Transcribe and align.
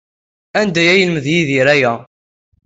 Anda 0.59 0.81
ay 0.93 0.99
yelmed 1.01 1.25
Yidir 1.31 1.67
aya? 1.73 1.93